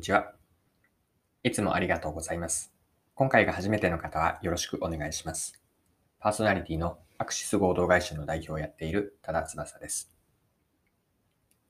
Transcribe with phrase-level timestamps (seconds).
[0.00, 0.32] にちは。
[1.42, 2.72] いつもありがとうございます。
[3.14, 5.60] 今回が初めての方はよろしくお願いします。
[6.18, 10.10] パーソナリティのアクシス合同会社の代表をやっている多田翼です。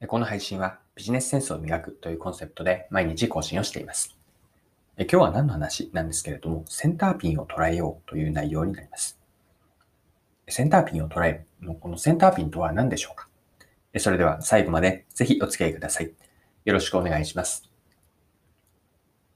[0.06, 4.16] この配信はビジネスセンスを磨くというコンセプトで毎日更新をしています。
[4.96, 9.18] 今日は何の話なんですけれども、センターピンを捉えようという内容になります。
[10.48, 13.28] センターピンを捉えるのこのセンターピンとは何でしょうか？
[13.98, 16.12] それでは最後までぜひお付き合いください。
[16.64, 17.68] よろしくお願いします。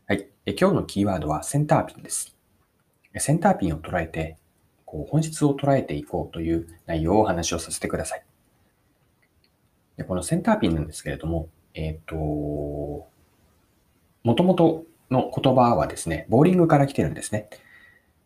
[0.07, 0.29] はい。
[0.45, 2.37] 今日のキーワードはセンターピンです。
[3.17, 4.37] センターピンを捉えて、
[4.85, 8.25] こう本質を捉えていこうという内容をお話をさせてください。
[9.97, 13.07] でこのセンターピンなんですけれども、えっ、と、も
[14.37, 17.49] ともとの言葉はですね、ボーリングから来てるんですね。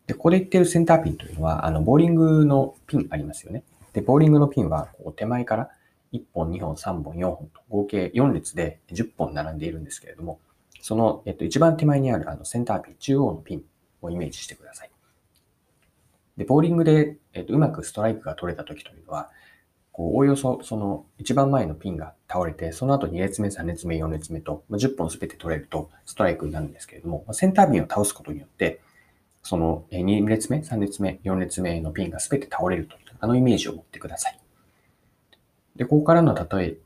[0.05, 3.63] で、ここで言ってるセンターピンというのは、あの、ボーリングのピンありますよね。
[3.93, 5.69] で、ボーリングのピンは、こう手前から
[6.11, 10.41] 1本、2本、3本、4本と合計4列で10本並んでいるんですけれども、
[10.81, 13.63] その、えっと、一番手前にあるあのセンターピン、中央のピン
[14.01, 14.91] をイメージしてください。
[16.37, 19.29] で、ボーリングで、えっと、うまくストライクが取れた時というのは、
[19.91, 28.79] こう、おおよそその一番前のピンが倒れて、その後2列目、3列目、4列目と、まあ10本すべて取れるとストライクになるんですけれども、まあセンターピンを倒すことによって、
[29.43, 34.39] その2列目、3列目、4列目のピンがすべて倒れるという、あのイメージを持ってください。
[35.75, 36.77] で、ここからの例え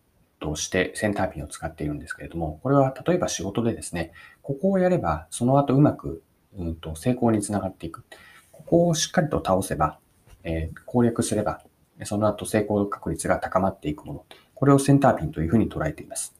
[0.43, 6.21] としてセンターピンを使っているんですけれども、これは例えば仕事でですね、ここをやれば、その後うまく、
[6.57, 8.03] うん、と成功につながっていく。
[8.51, 9.99] ここをしっかりと倒せば、
[10.43, 11.61] えー攻略すれば、
[12.03, 14.25] その後成功確率が高まっていくもの。
[14.53, 16.35] これをセンターピンというふうに捉えています。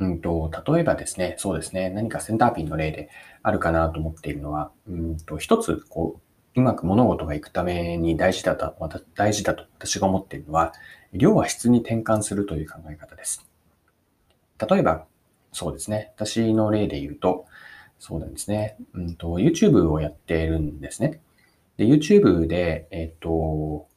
[0.00, 3.08] うんと、例えばですね、そうですね、何かセンターピンの例で
[3.42, 6.27] あるかなと思っているのは、うんと、一つ、こう、
[6.58, 8.74] うまく物事がいくために大事だと、
[9.14, 10.72] 大事だと私が思っているのは、
[11.12, 13.46] 量は質に転換するという考え方です。
[14.68, 15.06] 例えば、
[15.52, 17.46] そうですね、私の例で言うと、
[17.98, 21.20] そうなんですね、うんと、YouTube をやっているんですね。
[21.76, 23.30] で、YouTube で、えっと、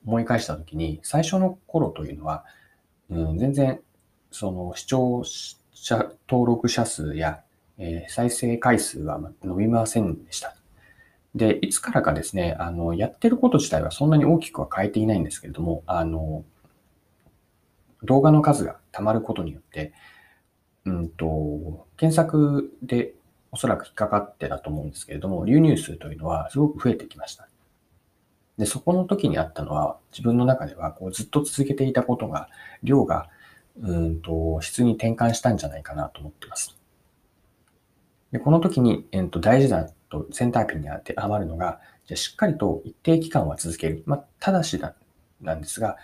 [0.06, 2.46] 思い返したときに、最初の頃というのは、
[3.10, 3.82] うん、全然、
[4.32, 5.24] その視聴
[5.74, 7.42] 者登録者数や、
[7.78, 10.61] えー再生回数は伸びませんでした。
[11.36, 16.44] で、いつからかですね、あの、やってること自体はそんなに大きくは変えていないんですけれども、あの、
[18.04, 19.94] 動画の数が溜まることによって、
[20.86, 23.14] うんと、検索で
[23.52, 27.48] おそらく引っかかってだと思うんですけれども、流入数というのはすごく増えてきました。
[28.58, 32.50] で、そこの時にあったのは、自分の中ではこうずっと続けていたことが、
[32.84, 33.30] 量が、
[33.80, 36.78] うんと、質に転換したんじゃないかなと思っています。
[38.32, 44.04] で、この時に、えっと、大事だとセンターピンに当てはまるのが、じゃしっかりと一定期間は続ける。
[44.06, 44.94] まあ、ただしだ
[45.42, 45.98] なんですが、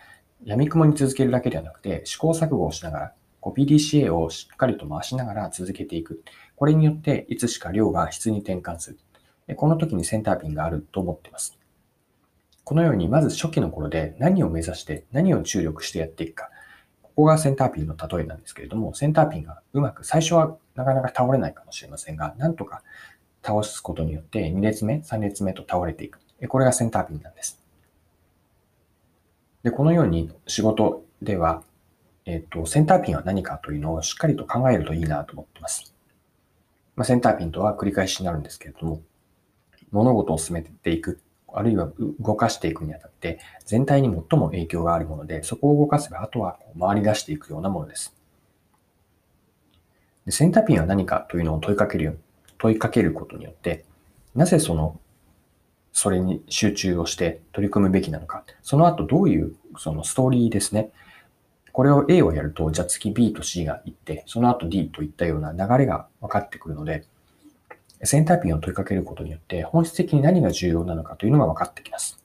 [0.44, 6.24] 闇雲に続けるだけではなくて、試行錯誤をしながら、こう PDCA をしっかりと回しながら続けていく。
[6.56, 9.56] これによって、いつしか量が質に転換する。
[9.56, 11.58] この時にセンターピンがあると思っています。
[12.64, 16.50] このように、まず初期の頃で何を目指して、何を注力してやっていくか。
[17.02, 22.84] ここがセンターピンの例えなんですけれども、センターピンがうまく、最初はなかなか倒れないかもしれませんが、なんとか
[23.48, 26.20] 倒すことによって2列目、3列目と倒れていく。
[26.50, 27.64] これがセンターピンなんです。
[29.64, 31.64] で、このように仕事では、
[32.26, 35.96] えっ、と、センターピンは何かというのをしっかりと考えるといいなと思っています。
[36.98, 39.02] まあ、センターピンとは繰り返しになるんですけれども、
[39.92, 41.22] 物事を進めていく、
[41.54, 48.14] あるいは動かしていくにあたって、全体に最も影響があるもので、そこを動かせば、あとはこう回り出していくようなものです。
[50.26, 52.20] でセンターピンは何かというのを問いかけるように
[52.58, 53.86] 問いかけることによって、
[54.36, 55.00] なぜその、
[55.92, 60.92] それに集中をして取り組むべきなのか、その後どういうそのストーリーですね。
[61.72, 67.06] これを A をやると、じゃあ次 B と C が行って、その後 D といったような流れが分かってくるので、
[68.04, 72.24] センターピンを問いかけることによって、本質的に何が重要なのかというのが分かってきます。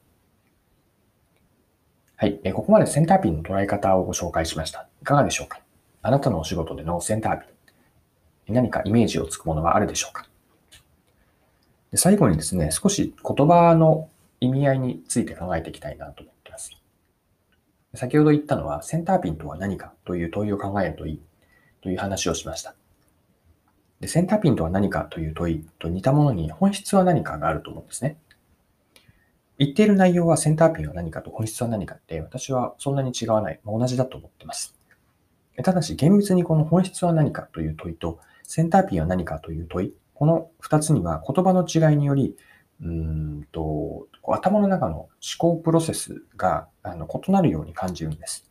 [2.17, 2.41] はい。
[2.53, 4.89] ここまでセンターピンの捉え方をご紹介しました。
[5.01, 5.61] いかがでしょうか
[6.03, 7.47] あなたのお仕事でのセンターピ
[8.53, 10.29] ン、何かイメージをつくものはあるでしょうか
[11.93, 14.09] で最後にですね、少し言葉の
[14.41, 16.73] 意味合いについて考えていきたいなと思っています。
[17.95, 21.21] 先ほど言ったのは、センターピンとは何かという問いを考えるといい
[21.83, 22.75] という話をしました。
[24.01, 28.17] でセンターピンとは何かという問いと似たものに本質は何かがあると思うんですね。
[29.59, 34.75] 言っている内容はセンターピンは何かと本質は何かって私はそんなに違わない、まあ同じだと思っています。
[35.63, 42.37] ただし厳密にこの本質は何かという問いとセンターピンは何かという問い、この二つには言葉の違いにより、
[42.81, 48.49] うんと頭の中の思考プロセスがあの異なるように感じるんです。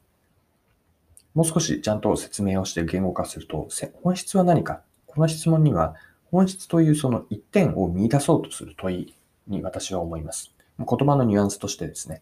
[1.34, 3.70] もう少しちゃんと説明をして言語化すると、
[4.04, 4.82] 本質は何か？
[5.06, 5.96] この質問には、
[6.26, 9.16] 本質というその一点を見出そうとする問い
[9.48, 10.54] に私は思います。
[10.78, 12.22] 言葉のニュアンスとしてですね。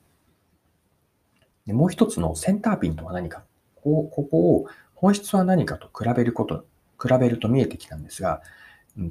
[1.66, 3.42] でもう一つのセンターピンとは何か？
[3.74, 6.66] こここを本質は何かと比べること、
[7.02, 8.44] 比べると見えてきたんですが、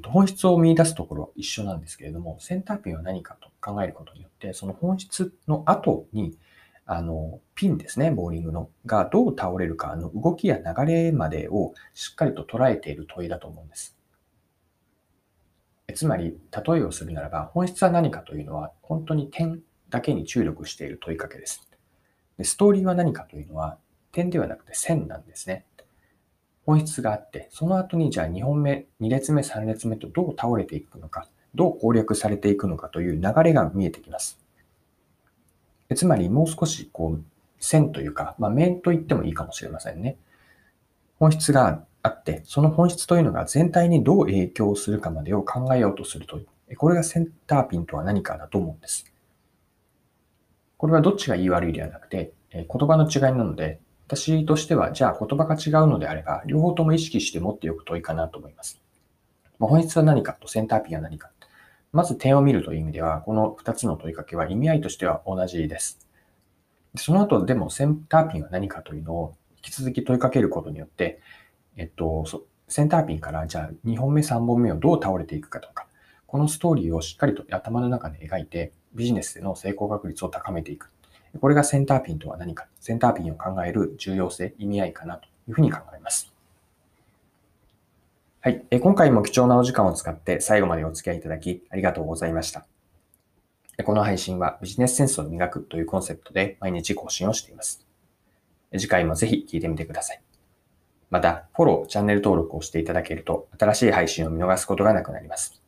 [0.03, 6.37] 本質を見出すところは一緒なんですけれども、センターピンは何かと考えることによって、その本質の後に、
[6.85, 13.97] あの、ピンですね、ボーリングの、がどう倒れるかの動きや流れまでをしっかりと捉えている問いだと思うんです。
[15.95, 21.67] つまり、例えをするならば、本質は何かというのは、本当に点だけに注力している問いかけです。
[22.37, 23.77] でストーリーは何かというのは、
[24.11, 25.65] 点ではなくて線なんですね。
[26.69, 34.39] 本質があって、その後にじゃあ2本目、2列目、3列目とどう倒れていくのか、どう攻略されていくのかという流れが見えてきます。
[35.95, 37.23] つまりもう少しこう
[37.59, 40.17] 線というか、まあ、面と言ってもいいかもしれませんね。
[41.17, 46.39] 本質があって、その本質というのが全体にどう影響するかまでを考えようとすると
[46.77, 49.11] これがセンターピンとは何かだと思うんです。
[50.77, 58.81] これはどっちが言い悪いではなくて、言葉の違いなので、私としては、じゃあ言葉が違うのであれば、両方とも意識して持っておくといいかなと思います。
[59.59, 61.29] ま本質は何かとセンターピンは何か。
[61.91, 65.99] まず点を見るという意味では、この2つの問いかけは意味合いとしては同じです。
[66.95, 71.19] その後でもセンターピンは何かというのを引き続き問いかけることによって、
[71.77, 72.25] えっと、
[72.67, 75.85] センターピンからじゃあ2本目3本目をどう倒れていくかとか、
[76.25, 80.89] このストーリーをしっかりと頭の中で描いてビジネスでの成功確率を高めていく。
[81.39, 86.33] これがセンターピンとは何か、センターピンを考える重要性、意味合いかなというふうに考えます。
[88.41, 88.65] はい。
[88.79, 92.65] 今回も貴重なお時間を使って最後までお付き合いいただきありがとうございました。
[93.83, 97.85] この配信はビジネスセンスを磨くというコンセプトで毎日更新をしています。
[98.71, 100.21] 次回もぜひ聞いてみてください。
[101.09, 105.61] また、フォロー、チャンネル登録をしていただけると新しい配信を見逃すことがなくなります。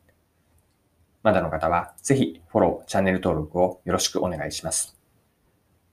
[1.23, 5.00] まだの方はぜひフォロー、チャンネル登録をよろしくお願いします。